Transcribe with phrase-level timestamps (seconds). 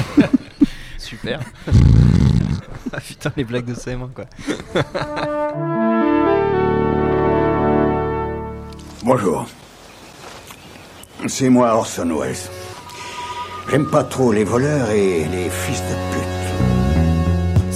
[0.98, 1.40] Super.
[2.92, 4.24] ah putain, les blagues de CM1 quoi.
[9.04, 9.46] Bonjour.
[11.26, 12.36] C'est moi Orson Welles.
[13.70, 16.41] J'aime pas trop les voleurs et les fils de pute.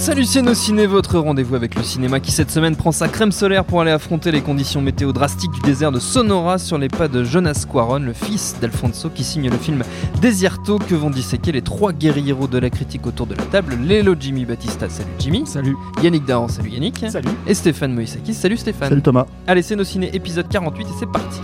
[0.07, 3.81] Salut ciné, votre rendez-vous avec le cinéma qui cette semaine prend sa crème solaire pour
[3.81, 7.65] aller affronter les conditions météo drastiques du désert de Sonora sur les pas de Jonas
[7.69, 9.83] Cuaron, le fils d'Alfonso qui signe le film
[10.21, 14.15] Desierto que vont disséquer les trois guerrieros de la critique autour de la table, Lélo
[14.17, 15.45] Jimmy Batista, salut Jimmy.
[15.45, 15.75] Salut.
[16.01, 17.03] Yannick Dahan, salut Yannick.
[17.09, 17.27] Salut.
[17.45, 18.87] Et Stéphane Moïsakis, salut Stéphane.
[18.87, 19.25] Salut Thomas.
[19.45, 21.41] Allez c'est nos ciné épisode 48 et c'est parti.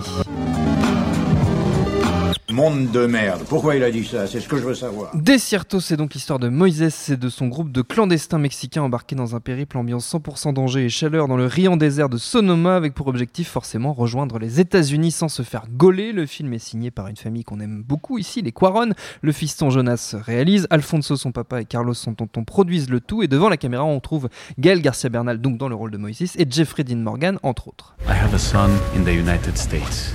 [2.54, 3.42] Monde de merde.
[3.50, 4.28] Pourquoi il a dit ça?
[4.28, 5.10] C'est ce que je veux savoir.
[5.16, 9.36] Desierto, c'est donc l'histoire de Moïse et de son groupe de clandestins mexicains embarqués dans
[9.36, 13.08] un périple ambiance 100% danger et chaleur dans le riant désert de Sonoma avec pour
[13.08, 16.12] objectif forcément rejoindre les États-Unis sans se faire gauler.
[16.12, 18.92] Le film est signé par une famille qu'on aime beaucoup ici, les Quaron.
[19.24, 23.28] Le fiston Jonas réalise, Alfonso son papa et Carlos son tonton produisent le tout et
[23.28, 24.30] devant la caméra on trouve
[24.60, 27.96] Gaël Garcia Bernal donc dans le rôle de Moïse et Jeffrey Dean Morgan entre autres.
[28.08, 30.14] I have a son in the United States.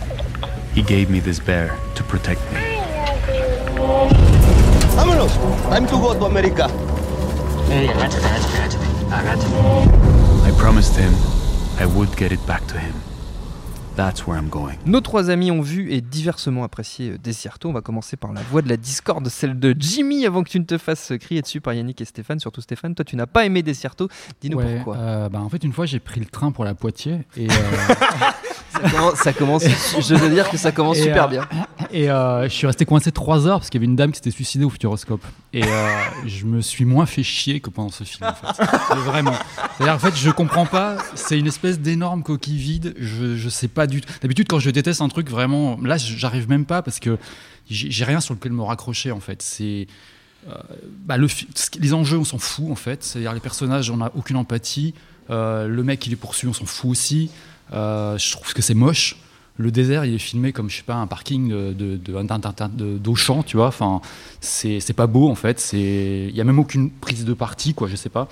[0.79, 2.61] He gave me this bear to protect me.
[4.95, 5.33] Vámonos.
[5.69, 6.69] Time to go to America.
[10.47, 11.13] I promised him
[11.81, 12.95] I would get it back to him.
[13.97, 14.77] That's where I'm going.
[14.87, 17.69] Nos trois amis ont vu et diversement apprécié euh, Desierto.
[17.69, 20.61] On va commencer par la voix de la discorde, celle de Jimmy, avant que tu
[20.61, 22.39] ne te fasses crier dessus par Yannick et Stéphane.
[22.39, 24.09] Surtout Stéphane, toi tu n'as pas aimé Desierto.
[24.41, 24.97] Dis-nous Ouais, pourquoi.
[24.99, 27.53] euh, bah, en fait, une fois, j'ai pris le train pour la Poitiers et, euh,
[28.83, 29.65] Ça commence, ça commence-
[30.01, 31.49] je veux dire que ça commence Et, super euh, bien.
[31.91, 34.17] et euh, je suis resté coincé trois heures parce qu'il y avait une dame qui
[34.19, 35.25] s'était suicidée au Futuroscope.
[35.53, 35.89] Et euh,
[36.27, 38.65] je me suis moins fait chier que pendant ce film, en fait.
[38.97, 39.35] Vraiment.
[39.77, 40.97] C'est-à-dire, en fait, je comprends pas.
[41.15, 42.95] C'est une espèce d'énorme coquille vide.
[42.99, 44.13] Je, je sais pas du tout.
[44.23, 47.19] D'habitude, quand je déteste un truc, vraiment, là, j'arrive même pas parce que
[47.71, 49.43] j'ai rien sur lequel me raccrocher, en fait.
[49.43, 49.87] C'est.
[51.05, 51.29] bah, le,
[51.81, 53.03] les enjeux, on s'en fout en fait.
[53.05, 54.95] C'est-à-dire les personnages, on n'a aucune empathie.
[55.31, 57.31] Euh, le mec, il est poursuivi, on s'en fout aussi.
[57.73, 59.17] Euh, je trouve que c'est moche.
[59.57, 63.43] Le désert, il est filmé comme, je sais pas, un parking de, de, de- d'Auchan,
[63.43, 63.67] tu vois.
[63.67, 64.01] Enfin,
[64.41, 65.71] c'est, pas beau en fait.
[65.73, 67.89] Il y a même aucune prise de parti, quoi.
[67.89, 68.29] Je sais pas.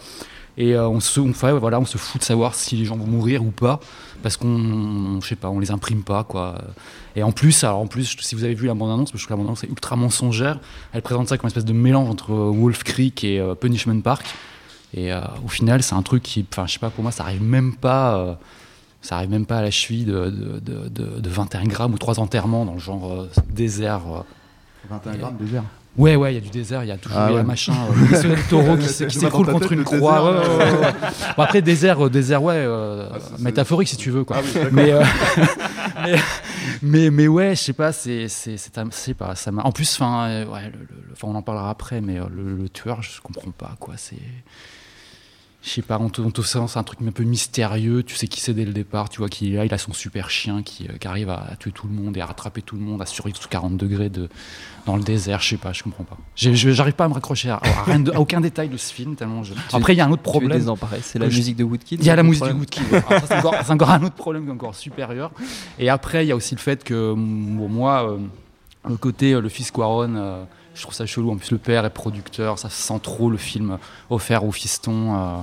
[0.57, 3.07] Et euh, on se, on, voilà, on se fout de savoir si les gens vont
[3.07, 3.79] mourir ou pas,
[4.23, 6.57] parce qu'on, je sais pas, on les imprime pas, quoi.
[7.15, 9.37] Et en plus, alors en plus, si vous avez vu la bande-annonce, parce que la
[9.37, 10.59] bande-annonce est ultra mensongère,
[10.93, 14.25] elle présente ça comme une espèce de mélange entre euh, Wolf Creek et Punishment Park.
[14.95, 15.13] Et
[15.45, 17.75] au final, c'est un truc qui, enfin, je sais pas, pour moi, ça arrive même
[17.75, 18.39] pas,
[19.07, 21.99] ça arrive même pas à la cheville de, de, de, de- de 21 grammes ou
[21.99, 24.01] trois enterrements dans le genre euh, désert.
[24.11, 24.21] euh.
[24.91, 25.63] 21 grammes de désert.
[25.97, 27.35] Ouais, ouais, il y a du désert, il y a toujours Ah il y a
[27.37, 27.41] ouais.
[27.41, 27.73] un machin,
[28.13, 29.99] euh, le taureau qui, s- qui Je vois s'écroule ta contre tête une le croix.
[29.99, 30.25] désert.
[30.25, 30.93] ouais, ouais, ouais, ouais.
[31.39, 34.37] Bon, après, désert, euh, désert, ouais, euh, Ah, c'est- métaphorique si tu veux, quoi.
[34.39, 34.73] Ah oui, d'accord.
[34.75, 35.03] mais, euh,
[36.03, 36.17] mais,
[36.83, 39.63] mais, mais ouais, je sais pas, c'est, c'est, c'est, un- je sais pas, ça m'a.
[39.63, 42.25] En plus, enfin, euh, ouais, le- le- le- enfin, on en parlera après, mais euh,
[42.35, 43.95] le, le tueur, je comprends pas, quoi.
[43.97, 44.17] C'est.
[45.63, 48.05] Je sais pas, on te, on te sent, un truc un peu mystérieux.
[48.05, 49.09] Tu sais qui c'est dès le départ.
[49.09, 51.55] Tu vois qu'il est là, il a son super chien qui, euh, qui arrive à,
[51.59, 54.09] tuer tout le monde et à rattraper tout le monde, à survivre sous 40 degrés
[54.09, 54.29] de,
[54.87, 55.41] dans le désert.
[55.41, 56.17] Je sais pas, je comprends pas.
[56.37, 59.17] J'arrive pas à me raccrocher à, à rien de- à aucun détail de ce film.
[59.17, 60.63] Tellement je- Après, il y a un autre problème.
[61.03, 61.99] c'est la je- musique de Woodkid.
[62.01, 62.59] Il y a la musique problème.
[62.61, 62.85] Woodkid.
[62.93, 63.01] ouais.
[63.27, 63.27] Ça,
[63.65, 65.33] c'est encore, un autre problème qui est encore supérieur.
[65.81, 68.19] Et après, il y a aussi le fait que, bon, moi, euh,
[68.89, 70.45] le côté, euh, le fils Quaron, euh,
[70.77, 71.31] je trouve ça chelou.
[71.33, 73.79] En plus, le père est producteur, ça sent trop le film
[74.11, 75.15] offert au fiston.
[75.17, 75.37] euh,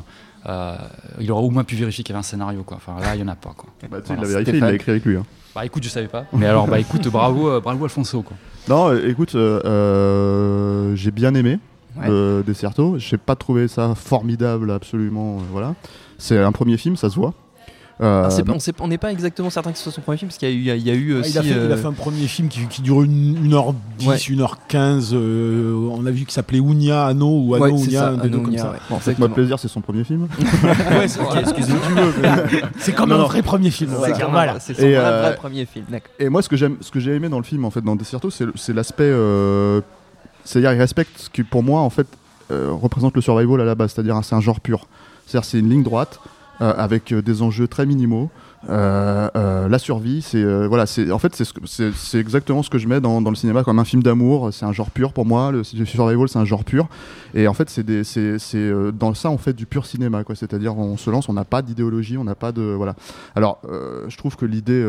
[0.46, 0.76] euh,
[1.20, 2.64] il aurait au moins pu vérifier qu'il y avait un scénario.
[2.64, 2.78] Quoi.
[2.78, 3.54] Enfin, là, il n'y en a pas.
[3.56, 3.70] Quoi.
[3.90, 5.18] Bah, tu il l'a vérifié, il l'a écrit avec lui.
[5.18, 5.26] hein.
[5.56, 6.26] Bah écoute, je savais pas.
[6.34, 8.22] Mais alors, bah écoute, bravo, euh, bravo Alfonso.
[8.24, 8.36] Quoi.
[8.70, 9.36] Non, euh, écoute,
[10.98, 11.60] j'ai bien aimé
[11.96, 12.44] Ouais.
[12.44, 12.98] Desierto.
[12.98, 15.38] J'ai pas trouvé ça formidable, absolument.
[15.52, 15.76] voilà.
[16.18, 17.34] C'est un premier film, ça se voit.
[18.04, 20.50] Euh, Ah, on n'est pas exactement certain que ce soit son premier film parce qu'il
[20.50, 21.32] y a eu, il y a- il y a eu Ah, aussi.
[21.32, 23.54] il, a fait, il a euh, fait un premier film qui, qui dure une, une
[23.54, 24.18] heure 10, Ouais.
[24.18, 25.12] 1h15.
[25.14, 28.40] euh, on a vu qu'il s'appelait Ounia, Anno ou Anno ouais, ça, un des deux
[28.40, 28.72] comme ça.
[28.72, 28.78] ouais.
[28.90, 29.00] Bon.
[29.00, 30.28] Faites-moi plaisir, c'est son premier film.
[30.64, 32.14] Ouais, c'est- ok, excusez tu veux.
[32.22, 33.26] mais C'est comme Non, un non.
[33.26, 33.92] vrai premier film.
[34.04, 34.60] C'est Voilà.
[34.60, 35.86] c'est son Et, vrai, euh, vrai premier film.
[36.20, 37.96] Et moi, ce que j'aime, ce que j'ai aimé dans le film, en fait, dans
[37.96, 39.04] Desierto, c'est l'aspect.
[39.04, 39.82] euh,
[40.44, 42.08] C'est-à-dire, il respecte ce qui, pour moi, en fait,
[42.52, 43.94] euh, représente le survival à la base.
[43.94, 44.88] C'est-à-dire, c'est un genre pur.
[45.26, 46.20] C'est-à-dire, c'est une ligne droite.
[46.62, 48.30] Euh, avec euh, des enjeux très minimaux.
[48.70, 52.78] Euh, euh, la survie, c'est euh, voilà, c'est en fait c'est ce exactement ce que
[52.78, 54.54] je mets dans, dans le cinéma comme un film d'amour.
[54.54, 55.52] C'est un genre pur pour moi.
[55.52, 56.88] Le survival, c'est un genre pur.
[57.34, 57.84] Et en fait, c'est
[58.94, 60.36] dans ça on fait du pur cinéma, quoi.
[60.36, 62.96] C'est-à-dire on se lance, on n'a pas d'idéologie, on n'a pas de voilà.
[63.36, 63.60] Alors,
[64.08, 64.84] je trouve que l'idée,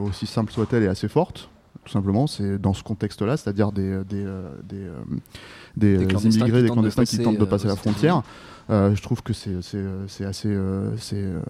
[0.00, 1.48] aussi simple soit-elle, est assez forte.
[1.84, 4.94] Tout simplement, c'est dans ce contexte-là, c'est-à-dire des des euh, des, euh,
[5.76, 7.76] des, Des clandestins immigrés, qui des tentent de clandestins qui passer, tentent de passer la
[7.76, 8.22] frontière.
[8.70, 11.40] Euh, je trouve que c'est c'est c'est assez euh, c'est euh,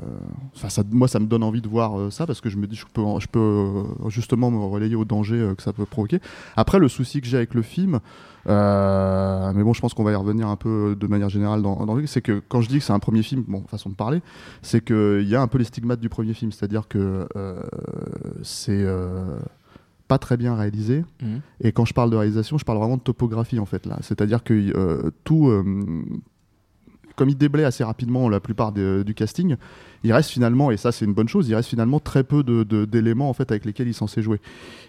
[0.57, 2.75] enfin ça moi ça me donne envie de voir ça parce que je me dis
[2.75, 6.21] je peux je peux justement me relayer au danger que ça peut provoquer.
[6.57, 8.01] Après le souci que j'ai avec le film
[8.47, 11.87] euh, mais bon je pense qu'on va y revenir un peu de manière générale dans,
[11.87, 13.95] dans le c'est que quand je dis que c'est un premier film bon façon de
[13.95, 14.21] parler
[14.61, 16.53] c'est que il y a un peu les stigmates du premier film.
[16.53, 17.63] C'est-à-dire que euh,
[18.43, 19.39] c'est euh,
[20.09, 21.05] pas très bien réalisé.
[21.23, 21.41] Mhm.
[21.61, 23.99] et quand je parle de réalisation je parle vraiment de topographie en fait là.
[24.03, 25.51] C'est-à-dire que tout
[27.17, 29.57] comme il déblaye assez rapidement la plupart des- du casting,
[30.03, 32.63] il reste finalement, et ça c'est une bonne chose, il reste finalement très peu de-
[32.65, 34.41] de- d'éléments en fait avec lesquels il est censé jouer.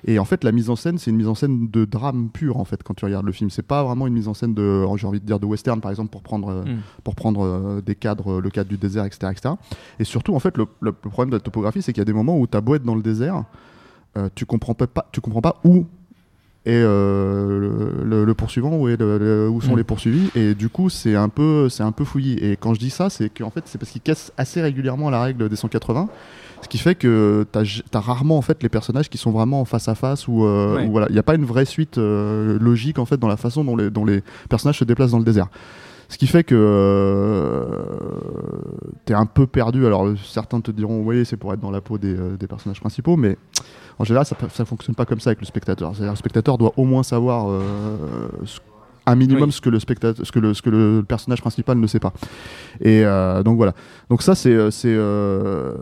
[0.05, 2.57] Et en fait, la mise en scène, c'est une mise en scène de drame pur
[2.57, 3.49] en fait quand tu regardes le film.
[3.49, 5.91] C'est pas vraiment une mise en scène de, j'ai envie de dire de western par
[5.91, 6.77] exemple pour prendre euh, Mm.
[7.03, 9.53] pour prendre euh, des cadres, euh, le cadre du désert, etc., etc.
[9.99, 12.39] Et surtout en fait, le, problème de la topographie, c'est qu'il y a des moments
[12.39, 13.43] où t'as beau être dans le désert,
[14.17, 15.85] euh, tu comprends pas- tu comprends pas où
[16.65, 19.77] est euh, le, le- le poursuivant où, est le- où sont Mm.
[19.77, 20.29] les poursuivis.
[20.35, 22.37] Et du coup c'est un peu c'est un peu fouillis.
[22.39, 25.21] Et quand je dis ça c'est qu'en fait c'est parce qu'il casse assez régulièrement la
[25.21, 26.09] règle des 180
[26.61, 27.61] ce qui fait que t'as
[27.93, 30.77] as rarement en fait les personnages qui sont vraiment en face à face ou euh,
[30.77, 30.87] Ouais.
[30.87, 31.05] voilà.
[31.09, 33.75] Il n'y a pas une vraie suite euh, logique en fait dans la façon dont
[33.75, 35.47] les, dont les personnages se déplacent dans le désert
[36.09, 37.65] ce qui fait que euh,
[39.05, 39.85] t'es un peu perdu.
[39.85, 42.79] Alors certains te diront oui c'est pour être dans la peau des, euh, des personnages
[42.79, 43.37] principaux, mais
[43.99, 45.91] en général ça, ça fonctionne pas comme ça avec le spectateur.
[45.95, 47.61] C'est-à-dire le spectateur doit au moins savoir euh,
[48.45, 48.59] ce-
[49.07, 49.51] un minimum Oui.
[49.51, 52.11] ce que le spectateur, ce que le, ce que le personnage principal ne sait pas.
[52.81, 53.73] Et euh, donc voilà.
[54.09, 55.73] Donc ça c'est c'est euh,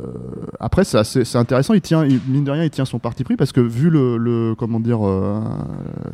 [0.60, 1.74] après c'est intéressant.
[1.74, 4.18] Il tient il- mine de rien il tient son parti pris parce que vu le,
[4.18, 5.40] le comment dire euh,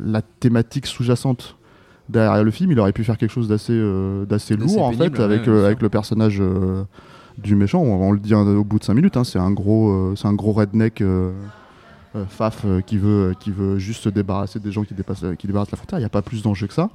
[0.03, 1.55] la thématique sous-jacente
[2.09, 5.15] derrière le film, il aurait pu faire quelque chose d'assez euh, d'assez lourd en pénible,
[5.17, 6.83] fait avec euh, avec le personnage euh,
[7.38, 7.79] du méchant.
[7.81, 9.15] On, on le dit hein, au bout de 5 minutes.
[9.17, 11.03] hein, c'est un gros euh, c'est un gros redneck.
[12.27, 15.77] Faf qui veut qui veut juste se débarrasser des gens qui dépassent qui débarrassent la
[15.77, 16.00] frontière.
[16.00, 16.89] Il n'y a pas plus d'enjeu que ça.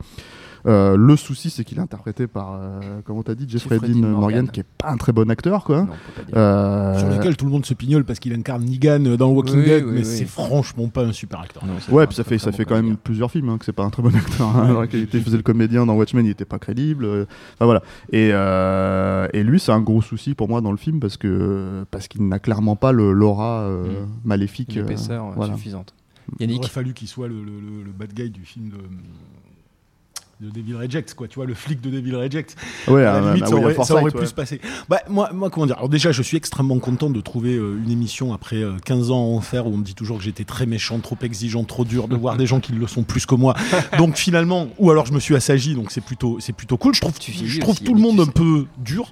[0.66, 3.94] Euh, le souci, c'est qu'il est interprété par, euh, comment t'as dit, Jeffrey Jeffrey Dean
[4.00, 4.50] Dean Morgan, Morgan.
[4.50, 5.82] qui est pas un très bon acteur, quoi.
[5.82, 5.88] Non.
[6.37, 9.64] Euh, Sur lequel tout le monde se pignole parce qu'il incarne Negan dans Walking Oui,
[9.64, 10.05] Dead, oui, mais oui.
[10.06, 11.64] c'est franchement pas un super acteur.
[11.66, 13.84] Non, Ouais, puis ça fait, ça fait quand même plusieurs films hein, que c'est pas
[13.84, 14.56] un très bon acteur.
[14.56, 14.72] hein.
[14.72, 17.05] Dans lequel il était- il faisait le comédien dans Watchmen, il était pas crédible.
[17.05, 17.82] euh, Enfin voilà.
[18.12, 21.84] Et, euh, et lui, c'est un gros souci pour moi dans le film parce que
[21.90, 24.06] parce qu'il n'a clairement pas le l'aura euh, Mm.
[24.25, 24.75] maléfique.
[24.75, 25.55] L'épaisseur euh, voilà.
[25.55, 25.93] suffisante.
[26.40, 28.76] Il aurait fallu qu'il soit le, le- le- le bad guy du film de,
[30.40, 31.28] de Devil Rejects, quoi.
[31.28, 32.56] Tu vois, le flic de Devil Rejects.
[32.88, 34.26] Ouais, à la limite, un ça aurait, ça aurait pu ouais.
[34.26, 34.60] se passer.
[34.88, 37.90] Bah, moi, moi, comment dire Alors, déjà, je suis extrêmement content de trouver euh, une
[37.90, 40.66] émission après euh, 15 ans en faire où on me dit toujours que j'étais très
[40.66, 43.54] méchant, trop exigeant, trop dur, de voir des gens qui le sont plus que moi.
[43.98, 46.94] Donc, finalement, ou alors je me suis assagi, donc c'est plutôt, c'est plutôt cool.
[46.94, 49.10] Je trouve, je trouve aussi, tout le monde un peu dur.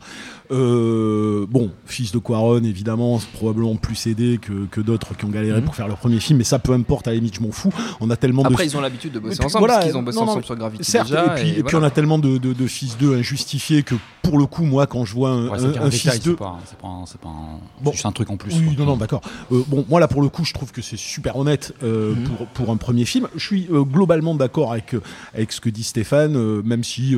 [0.53, 5.29] Euh, bon, fils de Quaron, évidemment, c'est probablement plus aidé que, que d'autres qui ont
[5.31, 5.65] galéré Mhm.
[5.65, 7.73] pour faire leur premier film, mais ça, peu importe, à la limite, je m'en fous.
[8.01, 8.71] On a tellement Après, de.
[8.71, 10.45] ils ont l'habitude de bosser puis, ensemble voilà, parce qu'ils ont bossé non, non, ensemble
[10.45, 11.25] sur Gravity Certes, déjà.
[11.39, 11.79] et puis, et puis voilà.
[11.79, 15.05] on a tellement de, de, de fils d'eux injustifiés que pour le coup, moi, quand
[15.05, 16.37] je vois un, Ouais, fils c'est d'eux.
[16.37, 17.91] pas, c'est pas, un- c'est pas un- Bon.
[17.91, 18.55] c'est juste un truc en plus.
[18.55, 18.85] Oui, quoi.
[18.85, 19.21] non, non, d'accord.
[19.51, 22.25] Euh, bon, moi là pour le coup, je trouve que c'est super honnête euh, Mhm.
[22.25, 23.27] pour, pour un premier film.
[23.37, 24.95] Je suis globalement d'accord avec,
[25.35, 27.17] avec ce que dit Stéphane, même si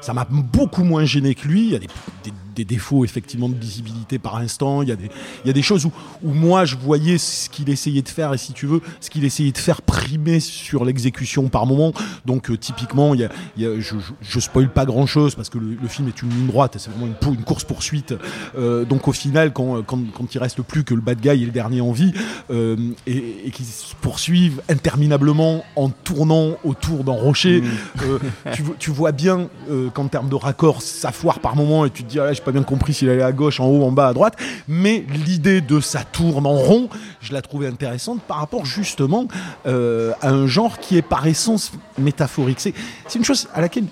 [0.00, 1.66] ça m'a beaucoup moins gêné que lui.
[1.66, 1.86] Il y a des,
[2.24, 4.82] des- des défauts effectivement de visibilité par instant.
[4.82, 5.10] Il y a des,
[5.44, 8.32] il y a des choses où, où moi je voyais ce qu'il essayait de faire
[8.32, 11.92] et si tu veux, ce qu'il essayait de faire primer sur l'exécution par moment.
[12.24, 15.06] Donc euh, typiquement, il y a, il y a- je, je, je spoil pas grand
[15.06, 18.14] chose parce que le, le film est une ligne droite, c'est vraiment une, course poursuite.
[18.56, 21.46] Euh, donc au final, quand, quand, quand il reste plus que le bad guy et
[21.46, 22.12] le dernier en vie,
[22.50, 22.76] euh,
[23.06, 27.62] et, et qu'ils se poursuivent interminablement en tournant autour d'un rocher,
[28.04, 28.18] euh,
[28.54, 29.48] tu, vo- tu vois bien
[29.94, 32.42] qu'en termes de raccord, ça foire par moment et tu te dis, ah, là, j'ai
[32.42, 34.36] pas bien compris s'il allait à gauche, en haut, en bas, à droite.
[34.68, 36.88] Mais l'idée de ça tourne en rond,
[37.20, 39.26] je la trouvais intéressante par rapport justement
[39.66, 42.60] euh, à un genre qui est par essence métaphorique.
[42.60, 42.74] C'est
[43.18, 43.84] une chose à laquelle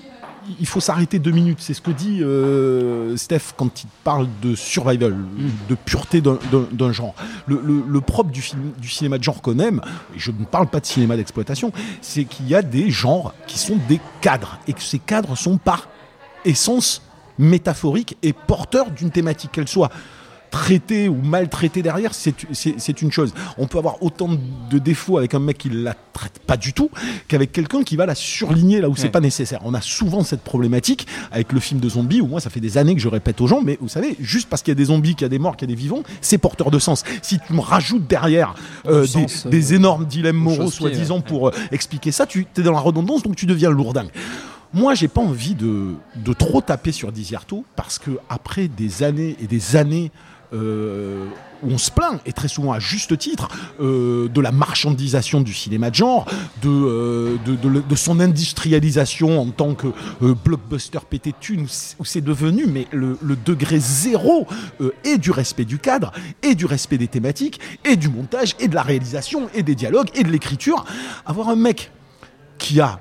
[0.59, 1.59] il faut s'arrêter deux minutes.
[1.61, 5.15] C'est ce que dit euh, Steph quand il parle de survival,
[5.69, 7.15] de pureté d'un- genre.
[7.47, 9.81] Le, le- le propre du, film, du cinéma de genre qu'on aime,
[10.17, 13.59] et je ne parle pas de cinéma d'exploitation, c'est qu'il y a des genres qui
[13.59, 15.89] sont des cadres et que ces cadres sont par
[16.45, 17.03] essence
[17.41, 19.91] métaphoriques et porteurs d'une thématique qu'elle soit
[20.51, 23.33] traité ou maltraité derrière, c'est c'est- c'est une chose.
[23.57, 24.29] On peut avoir autant
[24.69, 26.91] de défauts avec un mec qui la traite pas du tout
[27.29, 29.11] qu'avec quelqu'un qui va la surligner là où c'est Ouais.
[29.11, 29.61] pas nécessaire.
[29.65, 32.79] On a souvent cette problématique avec le film de zombies où moi ça fait des
[32.79, 34.87] années que je répète aux gens, mais vous savez, juste parce qu'il y a des
[34.87, 37.05] zombies, qu'il y a des morts, qu'il y a des vivants, c'est porteur de sens.
[37.23, 38.55] Si tu me rajoutes derrière
[38.87, 41.23] euh, Du des, sens, euh, des énormes dilemmes moraux, soi-disant, ouais.
[41.23, 44.11] pour euh, expliquer ça, tu es dans la redondance, donc tu deviens lourdingue.
[44.73, 49.37] Moi, j'ai pas envie de, de trop taper sur Disiarto parce que après des années
[49.41, 50.13] et des années
[50.53, 51.27] euh,
[51.63, 53.49] où on se plaint, et très souvent à juste titre,
[53.81, 56.27] euh, de la marchandisation du cinéma de genre,
[56.63, 59.89] de, euh, de, son industrialisation en tant que
[60.45, 61.67] blockbuster pété de thunes,
[62.01, 64.47] où c'est- devenu mais le, le degré zéro
[65.05, 66.11] et du respect du cadre,
[66.43, 70.11] et du respect des thématiques, et du montage, et de la réalisation, et des dialogues,
[70.15, 70.85] et de l'écriture.
[71.27, 71.93] Avoir un mec
[72.59, 72.99] qui a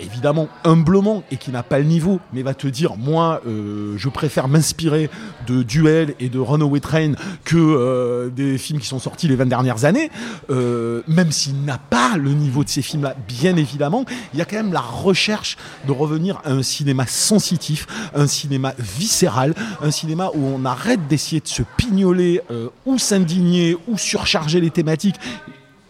[0.00, 4.08] évidemment humblement et qui n'a pas le niveau, mais va te dire moi euh, je
[4.08, 5.10] préfère m'inspirer
[5.46, 7.12] de Duel et de Runaway Train
[7.44, 10.10] que euh, des films qui sont sortis les 20 dernières années,
[10.50, 14.44] euh, même s'il n'a pas le niveau de ces films-là, bien évidemment, il y a
[14.44, 20.30] quand même la recherche de revenir à un cinéma sensitif, un cinéma viscéral, un cinéma
[20.34, 22.40] où on arrête d'essayer de se pignoler
[22.86, 25.16] ou s'indigner ou surcharger les thématiques.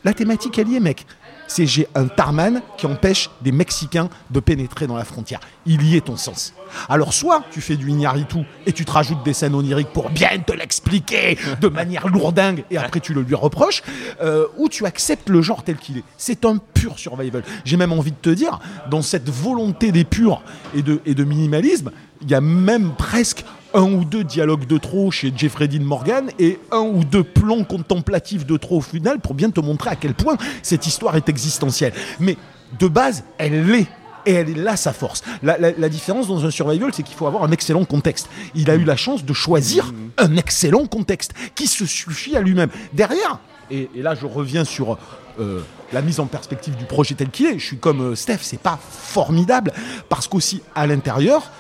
[0.05, 1.07] La thématique, elle y est, mec.
[1.55, 5.39] C'est j'ai un tarman qui empêche des Mexicains de pénétrer dans la frontière.
[5.67, 6.53] Il y est ton sens.
[6.89, 10.37] Alors soit tu fais du Iñárritu et tu te rajoutes des scènes oniriques pour bien
[10.45, 13.85] te l'expliquer de manière lourdingue et après tu le lui reproches,
[14.21, 16.05] euh, ou tu acceptes le genre tel qu'il est.
[16.17, 17.45] C'est un pur survival.
[17.65, 18.59] J'ai même envie de te dire,
[18.91, 20.43] dans cette volonté d'épure
[20.75, 23.45] et de, et de minimalisme, il y a même presque
[23.75, 27.65] un ou deux dialogues de trop chez Jeffrey Dean Morgan et un ou deux plans
[27.65, 31.29] contemplatifs de trop au final pour bien te montrer à quel point cette histoire est
[31.29, 31.93] existentielle.
[32.21, 32.37] Mais
[32.79, 33.87] de base, elle l'est.
[34.27, 35.23] Et elle est là sa force.
[35.43, 38.31] La, différence dans un survival, c'est qu'il faut avoir un excellent contexte.
[38.55, 42.71] Il a eu la chance de choisir un excellent contexte qui se suffit à lui-même.
[42.95, 43.39] Derrière,
[43.71, 44.97] et, et là je reviens sur
[45.41, 45.61] euh,
[45.93, 48.61] la mise en perspective du projet tel qu'il est, je suis comme euh, Steph, c'est
[48.61, 49.73] pas formidable
[50.09, 51.51] parce qu'aussi à l'intérieur,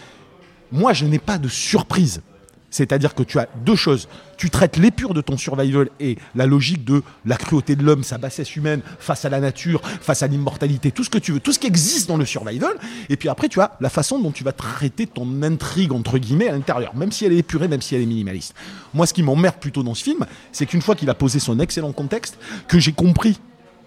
[0.73, 2.23] moi, je n'ai pas de surprise.
[2.75, 4.09] C'est-à-dire que tu as deux choses.
[4.37, 8.19] Tu traites l'épure de ton survival et la logique de la cruauté de l'homme, sa
[8.19, 11.53] bassesse humaine face à la nature, face à l'immortalité, tout ce que tu veux, tout
[11.53, 12.75] ce qui existe dans le survival.
[13.09, 16.49] Et puis après, tu as la façon dont tu vas traiter ton intrigue, entre guillemets,
[16.49, 18.57] à l'intérieur, même si elle est épurée, même si elle est minimaliste.
[18.93, 21.61] Moi, ce qui m'emmerde plutôt dans ce film, c'est qu'une fois qu'il a posé son
[21.61, 23.39] excellent contexte, que j'ai compris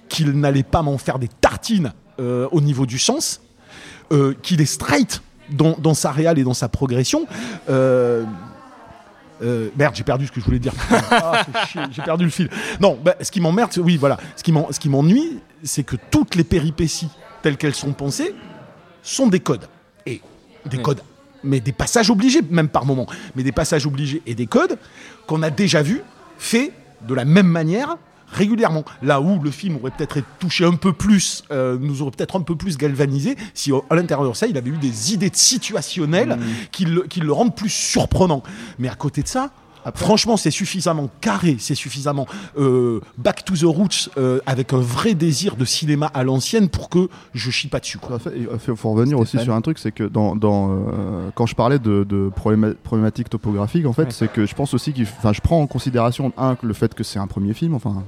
[0.08, 1.92] qu'il n'allait pas m'en faire des tartines
[2.22, 3.42] euh, au niveau du sens,
[4.14, 7.26] euh, qu'il est straight dans, dans sa réal et dans sa progression.
[7.70, 8.24] Euh,
[9.44, 10.74] euh, merde, j'ai perdu ce que je voulais dire.
[11.12, 11.44] Ah,
[11.92, 12.50] j'ai perdu le fil.
[12.82, 14.18] Non, bah, ce qui m'emmerde, oui, voilà.
[14.36, 17.10] Ce qui m'en- ce qui m'ennuie, c'est que toutes les péripéties
[17.44, 18.34] telles qu'elles sont pensées
[19.04, 19.68] sont des codes.
[20.06, 20.22] Et
[20.66, 21.02] des codes,
[21.44, 23.06] mais des passages obligés, même par moment.
[23.36, 24.78] Mais des passages obligés et des codes
[25.28, 26.02] qu'on a déjà vus
[26.40, 26.72] faits
[27.08, 27.98] de la même manière
[28.32, 28.84] régulièrement.
[29.02, 32.36] Là où le film aurait peut-être été touché un peu plus, euh, nous aurait peut-être
[32.36, 35.36] un peu plus galvanisé si à l'intérieur de ça, il avait eu des idées de
[35.36, 36.38] situationnelles
[36.72, 38.44] qui, le, qui le rendent plus surprenant.
[38.80, 39.52] Mais à côté de ça,
[39.96, 42.28] Franchement, c'est suffisamment carré, c'est suffisamment
[42.60, 46.90] euh, back to the roots, euh, avec un vrai désir de cinéma à l'ancienne pour
[46.90, 47.98] que je chie pas dessus.
[48.36, 51.56] Il faut- faut revenir aussi sur un truc, c'est que dans, dans, euh, quand je
[51.56, 54.12] parlais de, de probléma- problématiques topographiques, en fait, Ouais.
[54.12, 57.06] c'est que je pense aussi qu'il, enfin, je prends en considération un le fait que
[57.06, 58.04] c'est un premier film, enfin,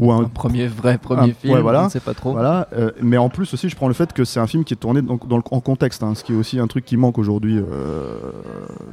[0.00, 1.82] ou un, Un premier vrai premier film, ouais, voilà.
[1.82, 2.32] on ne sait pas trop.
[2.32, 4.74] Voilà, euh, mais en plus aussi, je prends le fait que c'est un film qui
[4.74, 6.96] est tourné donc, dans le- en contexte, hein, ce qui est aussi un truc qui
[6.96, 8.14] manque aujourd'hui euh,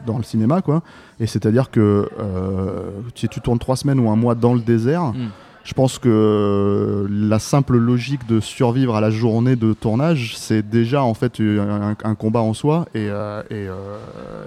[0.06, 0.84] dans le cinéma, quoi.
[1.20, 5.14] Et c'est-à-dire que euh, si tu tournes trois semaines ou un mois dans le désert,
[5.14, 5.30] Mm.
[5.68, 11.04] Je pense que la simple logique de survivre à la journée de tournage, c'est déjà
[11.04, 13.98] en fait un, un combat en soi et, euh, et, euh,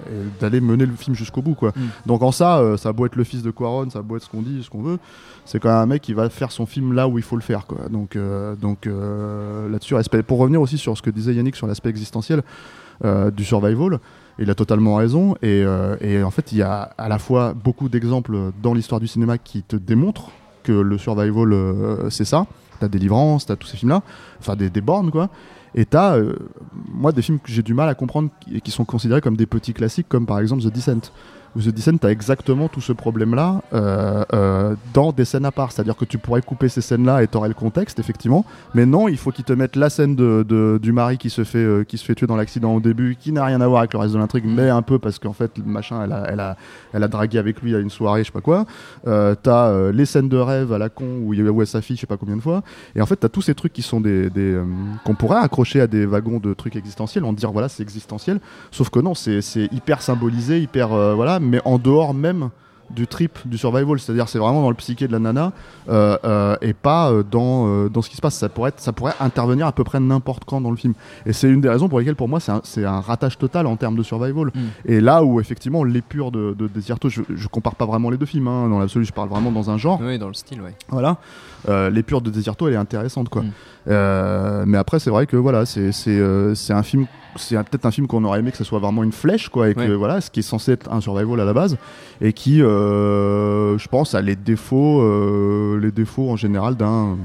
[0.09, 1.73] et d'aller mener le film jusqu'au bout, quoi.
[1.75, 1.81] Mm.
[2.07, 4.29] Donc en ça, euh, ça beau être le fils de Quaron, ça beau être ce
[4.29, 4.97] qu'on dit, ce qu'on veut,
[5.45, 7.43] c'est quand même un mec qui va faire son film là où il faut le
[7.43, 7.87] faire, quoi.
[7.91, 8.17] Donc,
[8.59, 9.93] donc là-dessus.
[10.25, 12.41] Pour revenir aussi sur ce que disait Yannick sur l'aspect existentiel
[13.03, 13.99] du survival,
[14.39, 15.35] il a totalement raison.
[15.41, 18.99] Et, euh, et en fait, il y a à la fois beaucoup d'exemples dans l'histoire
[18.99, 20.31] du cinéma qui te démontrent
[20.63, 22.45] que le survival, euh, c'est ça.
[22.79, 24.01] T'as Délivrance, t'as tous ces films-là,
[24.39, 25.29] enfin des, des bornes, quoi.
[25.75, 26.35] Et t'as, euh,
[26.91, 29.45] moi, des films que j'ai du mal à comprendre qui, qui sont considérés comme des
[29.45, 31.11] petits classiques, comme par exemple The Descent.
[31.55, 35.71] Où The Descent, t'as exactement tout ce problème-là euh, euh, dans des scènes à part.
[35.71, 38.45] C'est-à-dire que tu pourrais couper ces scènes-là et t'aurais le contexte, effectivement.
[38.73, 41.57] Mais non, il faut qu'ils te mettent la scène de, du mari qui se fait,
[41.57, 43.91] euh, qui se fait tuer dans l'accident au début, qui n'a rien à voir avec
[43.91, 46.55] le reste de l'intrigue, mais un peu parce qu'en fait, machin, elle a, elle, a,
[46.93, 48.65] elle a dragué avec lui à une soirée, je sais pas quoi.
[49.03, 52.37] T'as les scènes de rêve à la con où elle s'affiche, je sais pas combien
[52.37, 52.63] de fois.
[52.95, 54.57] Et en fait, t'as tous ces trucs qui sont des, des
[55.03, 58.39] qu'on pourrait accrocher à des wagons de trucs existentiels, en dire voilà, c'est existentiel.
[58.71, 59.41] Sauf que non, c'est
[59.71, 62.49] hyper symbolisé, hyper voilà, mais en dehors même
[62.89, 65.53] du trip du survival, c'est-à-dire c'est vraiment dans le psyché de la nana
[65.87, 68.35] euh, euh, et pas euh, dans, dans ce qui se passe.
[68.35, 70.93] Ça pourrait, être- ça pourrait intervenir à peu près n'importe quand dans le film.
[71.25, 73.77] Et c'est une des raisons pour lesquelles pour moi c'est un, un ratage total en
[73.77, 74.47] termes de survival.
[74.47, 74.59] Mm.
[74.83, 78.25] Et là où effectivement l'épure de, de Desierto, je, je compare pas vraiment les deux
[78.25, 80.01] films, hein, dans l'absolu je parle vraiment dans un genre.
[80.03, 80.75] Oui, dans le style, ouais.
[80.89, 81.15] Voilà.
[81.69, 83.43] Euh, L'épure de Desierto, elle est intéressante, quoi.
[83.43, 83.51] Mm.
[83.87, 87.91] Euh, mais après, c'est vrai que voilà, c'est c'est euh, un film, c'est peut-être un
[87.91, 89.95] film qu'on aurait aimé que ce soit vraiment une flèche, quoi, et que Ouais.
[89.95, 91.77] voilà, ce qui est censé être un survival à la base,
[92.21, 97.17] et qui, euh, je pense, a les défauts, euh, les défauts en général d'un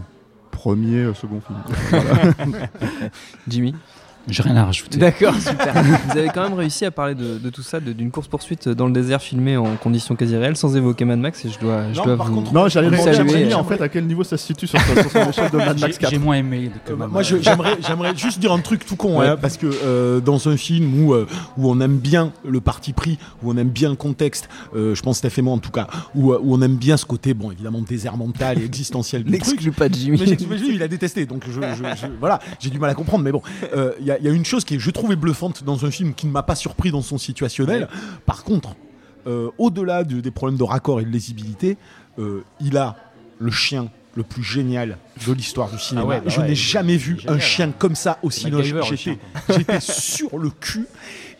[0.50, 2.00] premier, second film.
[3.48, 3.74] Jimmy?
[4.28, 4.98] J'ai rien à rajouter.
[4.98, 5.72] D'accord, super.
[6.08, 8.86] Vous avez quand même réussi à parler de, de tout ça, de- d'une course-poursuite dans
[8.86, 11.98] le désert filmée en conditions quasi réelles, sans évoquer Mad Max, et je dois, je
[11.98, 12.34] Non, dois par vous...
[12.36, 13.12] contre- non, j'allais demander.
[13.14, 15.78] Jimmy, en fait à quel niveau ça se situe sur, sur son échelle de Mad
[15.80, 16.10] Max J'ai 4.
[16.10, 19.18] j'ai moins aimé que Euh, Mad moi, j'aimerais, j'aimerais juste dire un truc tout con,
[19.20, 19.28] Ouais.
[19.28, 22.92] hein, parce que euh, dans un film où, euh, où on aime bien le parti
[22.92, 25.70] pris, où on aime bien le contexte, euh, je pense Steph et moi en tout
[25.70, 29.24] cas, où, où on aime bien ce côté, bon, évidemment, désert mental et existentiel.
[29.26, 30.18] N'exclus pas de Jimmy.
[30.50, 31.60] Mais lui, il a détesté, donc je, je-
[32.00, 33.22] je- voilà, j'ai du mal à comprendre.
[33.24, 33.42] Mais bon,
[33.74, 35.84] euh, il y, a- il y a une chose qui est, je trouvais bluffante dans
[35.84, 37.88] un film qui ne m'a pas surpris dans son situationnel.
[38.26, 38.74] Par contre,
[39.26, 41.76] euh, au-delà de- des problèmes de raccord et de lisibilité,
[42.18, 42.96] euh, il a
[43.38, 44.96] le chien le plus génial
[45.26, 46.02] de l'histoire du cinéma.
[46.04, 48.72] Ah ouais, bah je ouais, n'ai jamais vu génial, un chien comme ça au cinoche.
[48.72, 49.16] MacGyver, le J'étais, chien,
[49.50, 50.86] j'étais sur le cul.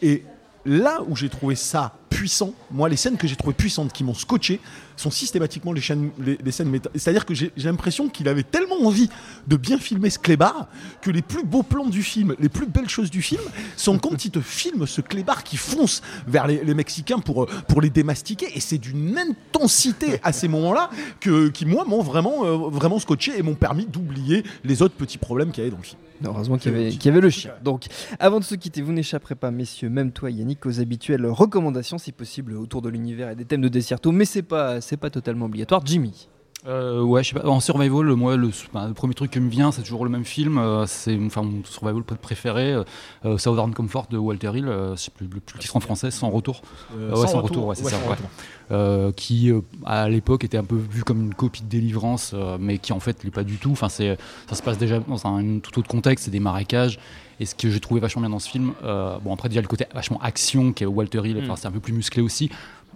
[0.03, 0.25] Et
[0.67, 4.13] là où j'ai trouvé ça puissant, moi, les scènes que j'ai trouvées puissantes, qui m'ont
[4.15, 4.61] scotché,
[4.97, 6.91] sont systématiquement les, chaînes, les, les scènes méta.
[6.95, 9.09] C'est-à-dire que j'ai, l'impression qu'il avait tellement envie
[9.47, 10.69] de bien filmer ce clébard
[11.03, 13.43] que les plus beaux plans du film, les plus belles choses du film,
[13.77, 17.49] sont quand il te filme ce clébard qui fonce vers les, les Mexicains pour, euh,
[17.69, 18.47] pour les démastiquer.
[18.55, 23.39] Et c'est d'une intensité à ces moments-là que, qui, moi, m'ont vraiment, euh, vraiment scotché
[23.39, 26.01] et m'ont permis d'oublier les autres petits problèmes qu'il y avait dans le film.
[26.25, 27.53] Heureusement qu'il y, avait- qu'il y avait le chien.
[27.63, 27.85] Donc,
[28.19, 32.11] avant de se quitter, vous n'échapperez pas, messieurs, même toi, Yannick, aux habituelles recommandations, si
[32.13, 35.47] possible, autour de l'univers et des thèmes de Desierto, mais c'est pas, c'est pas totalement
[35.47, 35.83] obligatoire.
[35.85, 36.29] Jimmy.
[36.67, 37.47] Euh, ouais, je sais pas.
[37.47, 40.25] En survival, moi, le, enfin, le premier truc qui me vient, c'est toujours le même
[40.25, 40.59] film.
[40.59, 42.83] euh, c'est enfin mon survival préféré, euh,
[43.25, 44.67] euh, Southern Comfort de Walter Hill.
[44.67, 46.63] euh, c'est plus le plus le titre en français, sans retour.
[46.97, 48.27] Euh, ouais, sans retour, ouais, c'est ça, retour.
[48.73, 52.57] Euh, qui euh, à l'époque était un peu vu comme une copie de Délivrance, euh,
[52.59, 53.71] mais qui en fait l'est pas du tout.
[53.71, 56.99] Enfin, c'est ça se passe déjà dans un tout autre contexte, c'est des marécages.
[57.39, 59.69] Et ce que j'ai trouvé vachement bien dans ce film, euh, bon après déjà le
[59.69, 62.51] côté vachement action qui est Walter Hill, enfin, c'est un peu plus musclé aussi.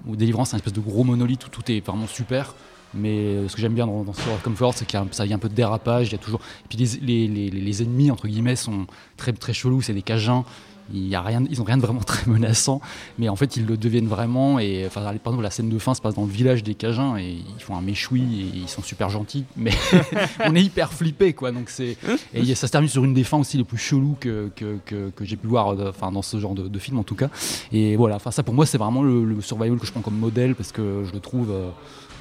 [0.07, 2.55] Ou Délivrance, c'est un espèce de gros monolithe où tout est vraiment super.
[2.93, 5.33] Mais euh, ce que j'aime bien dans, dans of Comfort, c'est qu'il y a y
[5.33, 6.09] a un peu de dérapage.
[6.09, 6.41] Il y a toujours.
[6.65, 8.87] Et puis les ennemis entre guillemets sont
[9.17, 9.83] très très chelous.
[9.83, 10.45] C'est des cajuns.
[10.93, 12.81] Il y a rien, ils ont rien de vraiment très menaçant,
[13.19, 14.59] mais en fait ils le deviennent vraiment.
[14.59, 17.17] Et enfin, par exemple, la scène de fin se passe dans le village des Cajuns
[17.19, 19.73] et ils font un méchoui et ils sont super gentils, mais
[20.47, 21.53] on est hyper flippé quoi.
[21.53, 21.97] Donc c'est
[22.35, 25.11] et ça se termine sur une des fins aussi les plus cheloues que, que, que,
[25.11, 27.29] que j'ai pu voir, euh, enfin dans ce genre de, de film en tout cas.
[27.73, 30.19] Et voilà, enfin ça pour moi c'est vraiment le, le survival que je prends comme
[30.19, 31.51] modèle parce que je le trouve.
[31.51, 31.71] euh,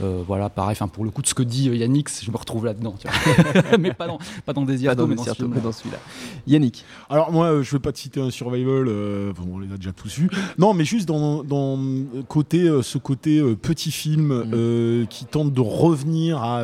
[0.02, 2.38] euh, voilà, pareil, enfin pour le coup de ce que dit euh, Yannick, je me
[2.38, 2.96] retrouve là-dedans,
[3.80, 5.98] mais pas dans, pas dans Désir, Pas dans mais dans dans celui-là.
[6.48, 6.86] Yannick.
[7.10, 9.78] Alors moi, euh, je vais pas te citer un survival, euh, bon, on les a
[9.78, 10.30] déjà tous vus.
[10.58, 11.80] Non, mais juste dans, dans
[12.28, 16.64] côté, euh, ce côté euh, petit film euh, qui tente de revenir à,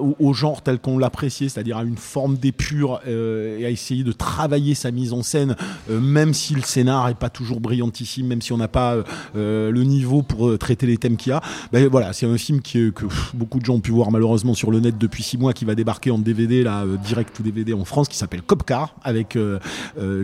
[0.00, 4.12] au, au genre tel qu'on l'appréciait, c'est-à-dire à une forme d'épure et à essayer de
[4.12, 5.56] travailler sa mise en scène,
[5.88, 8.96] même si le scénar est pas toujours brillantissime, même si on n'a pas
[9.34, 11.40] le niveau pour traiter les thèmes qu'il y a.
[11.72, 14.54] Ben voilà, c'est un film qui, que pff, beaucoup de gens ont pu voir malheureusement
[14.54, 17.72] sur le net depuis six mois, qui va débarquer en DVD là, direct ou DVD
[17.72, 19.36] en France, qui s'appelle Cop Car avec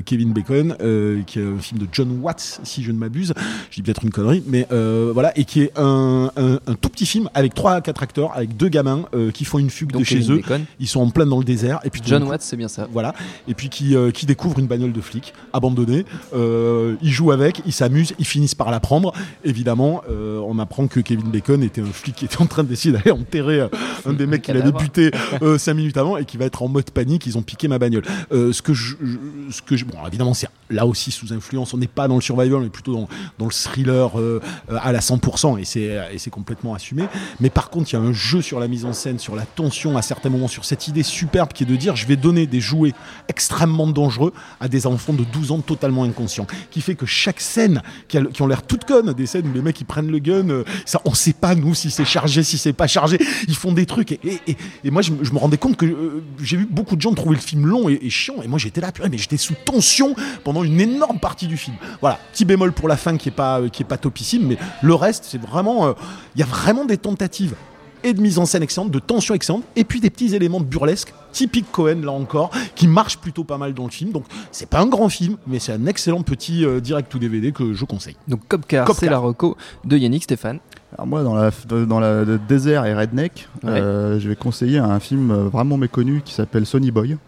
[0.04, 3.32] Kevin Bacon, euh, qui est un film de John Watts, si je ne m'abuse.
[3.70, 6.88] Je dis peut-être une connerie, mais euh, voilà, et qui est un, un- un tout
[6.88, 9.92] petit film avec trois à quatre acteurs, avec deux gamins euh, qui font une fugue
[9.92, 10.36] Donc de chez Kevin eux.
[10.36, 10.64] Bacon.
[10.80, 12.88] Ils sont en plein dans le désert, et puis John Watts, c'est bien ça.
[12.92, 13.14] voilà,
[13.48, 16.04] et puis qui, qui découvre une bagnole de flic abandonnée.
[16.34, 19.12] Ils jouent avec, ils s'amusent, ils finissent par la prendre.
[19.44, 23.10] Évidemment, on apprend que Kevin Bacon était un flic qui était en train d'essayer d'aller
[23.12, 23.68] enterrer
[24.06, 25.10] un des mecs qu'il avait buté
[25.42, 27.26] euh, cinq minutes avant et qui va être en mode panique.
[27.26, 28.04] Ils ont piqué ma bagnole.
[28.30, 30.48] Ce que je, je- ce que je, bon, évidemment, c'est
[30.80, 31.74] là aussi sous influence.
[31.74, 34.40] On n'est pas dans le survival, est plutôt dans, dans le thriller euh,
[34.70, 35.80] euh, à la 100% et c'est
[36.12, 37.04] et c'est complètement assumé.
[37.38, 39.44] Mais par contre, il y a un jeu sur la mise en scène, sur la
[39.44, 42.46] tension à certains moments, sur cette idée superbe qui est de dire je vais donner
[42.46, 42.92] des jouets
[43.28, 46.46] extrêmement dangereux à des enfants de 12 ans totalement inconscients.
[46.70, 49.52] Qui fait que chaque scène qui, a- qui ont l'air toutes connes, des scènes où
[49.52, 52.42] les mecs ils prennent le gun, euh, ça, on sait pas nous si c'est chargé,
[52.42, 54.12] si c'est pas chargé, ils font des trucs.
[54.12, 57.12] Et, et- et- moi je, me- rendais compte que euh, j'ai vu beaucoup de gens
[57.14, 58.36] trouver le film long et, chiant.
[58.42, 60.14] Et moi j'étais là, mais j'étais sous tension
[60.44, 61.76] pendant une énorme partie du film.
[62.00, 64.58] Voilà, petit bémol pour la fin qui est pas, euh, qui est pas topissime, mais
[64.82, 65.92] le reste c'est vraiment, euh,
[66.34, 67.54] il y a vraiment des tentatives
[68.02, 70.64] et de mise en scène excellente, de tension excellente, et puis des petits éléments de
[70.64, 74.10] burlesque, typique Cohen là encore, qui marchent plutôt pas mal dans le film.
[74.10, 77.52] Donc c'est pas un grand film, mais c'est un excellent petit euh, direct to DVD
[77.52, 78.16] que je conseille.
[78.26, 79.12] Donc Cop Car, Cop c'est Car.
[79.12, 80.60] la reco de Yannick Stéphane.
[80.94, 81.50] Alors moi, dans, la,
[81.86, 83.70] dans la, le désert et redneck, Ouais.
[83.72, 87.18] euh, je vais conseiller un film euh, vraiment méconnu qui s'appelle Sonny Boy,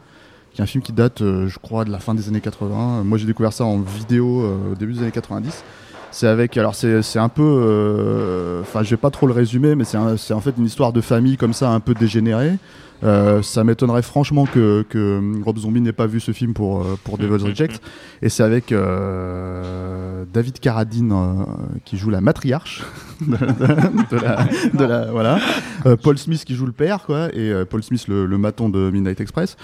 [0.55, 3.05] qui est un film qui date, euh, je crois, de la fin des années 80.
[3.05, 5.65] Moi, j'ai découvert ça en vidéo euh, au début des années 90.
[6.11, 9.85] C'est avec, alors c'est un peu, euh, enfin, je vais pas trop le résumer, mais
[9.85, 12.59] c'est en fait une histoire de famille comme ça, un peu dégénérée.
[13.05, 16.99] Euh, ça m'étonnerait franchement que, que Rob Zombie n'ait pas vu ce film pour, euh,
[17.03, 17.81] pour Devil's Reject.
[18.21, 21.45] Et c'est avec euh, David Carradine euh,
[21.85, 22.85] qui joue la matriarche
[23.21, 25.39] de, la, voilà.
[25.87, 28.69] Euh, Paul Smith qui joue le père, quoi, et euh, Paul Smith le, le maton
[28.69, 29.57] de Midnight Express.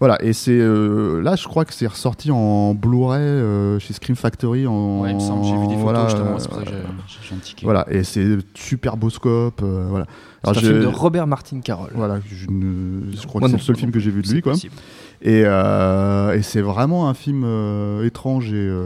[0.00, 4.16] Voilà, et c'est euh, là, je crois que c'est ressorti en Blu-ray euh, chez Scream
[4.16, 4.66] Factory.
[4.66, 6.70] En, Ouais, il me semble, j'ai vu des photos voilà, justement, c'est pour ça que
[6.70, 7.64] euh, j'ai- un ticket.
[7.64, 10.06] Voilà, et c'est super beau scope, euh, voilà.
[10.44, 11.90] C'est un film de Robert Martin Carroll.
[11.94, 14.20] Voilà, je, ne- je crois Moi que c'est le seul non film que j'ai vu
[14.22, 14.52] de lui, quoi.
[14.52, 14.74] possible.
[15.22, 18.84] Et, euh, et c'est vraiment un film euh, étrange et euh,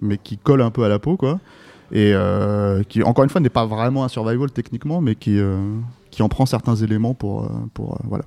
[0.00, 1.40] mais qui colle un peu à la peau, quoi.
[1.90, 5.58] Et euh, qui, encore une fois, n'est pas vraiment un survival techniquement, mais qui euh,
[6.10, 8.24] qui en prend certains éléments pour euh, pour euh, voilà.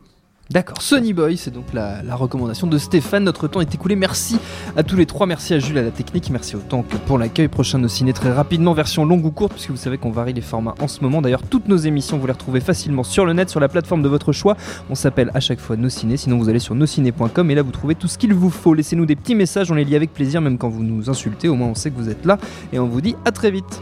[0.51, 3.23] D'accord, Sony Boy, c'est donc la, la recommandation de Stéphane.
[3.23, 3.95] Notre temps est écoulé.
[3.95, 4.38] Merci
[4.77, 5.25] à tous les trois.
[5.25, 6.29] Merci à Jules à la technique.
[6.29, 7.47] Merci autant que pour l'accueil.
[7.47, 10.41] Prochain nos ciné très rapidement, version longue ou courte, puisque vous savez qu'on varie les
[10.41, 11.23] formats en ce moment.
[11.23, 14.08] D'ailleurs, toutes nos émissions, vous les retrouvez facilement sur le net, sur la plateforme de
[14.08, 14.55] votre choix.
[14.91, 16.15] On s'appelle à chaque fois Nos Ciné.
[16.15, 18.75] Sinon, vous allez sur nosciné.com et là, vous trouvez tout ce qu'il vous faut.
[18.75, 19.71] Laissez-nous des petits messages.
[19.71, 21.49] On les lit avec plaisir, même quand vous nous insultez.
[21.49, 22.38] Au moins, on sait que vous êtes là.
[22.71, 23.81] Et on vous dit à très vite.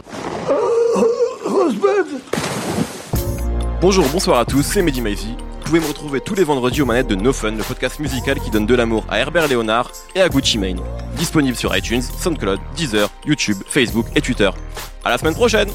[3.82, 5.02] Bonjour, bonsoir à tous, c'est Mehdi
[5.64, 8.50] pouvez me retrouver tous les vendredis aux manettes de No Fun, le podcast musical qui
[8.50, 10.80] donne de l'amour à Herbert Léonard et à Gucci Mane.
[11.16, 14.50] Disponible sur iTunes, SoundCloud, Deezer, YouTube, Facebook et Twitter.
[15.04, 15.68] À la semaine prochaine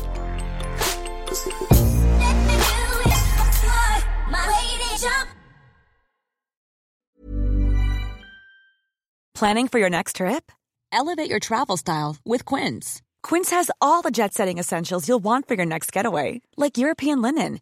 [9.33, 10.51] Planning for your next trip?
[10.91, 13.01] Elevate your travel style with Quince.
[13.23, 17.21] Quince has all the jet setting essentials you'll want for your next getaway, like European
[17.21, 17.61] linen,